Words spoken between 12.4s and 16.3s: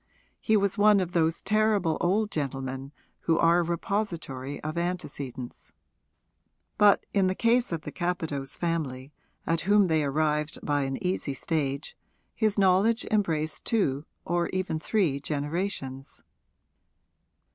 knowledge embraced two, or even three, generations.